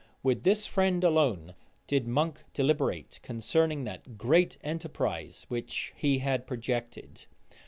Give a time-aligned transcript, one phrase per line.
[0.23, 1.53] With this friend alone
[1.85, 7.27] did Monk deliberate concerning that great enterprise which he had projected.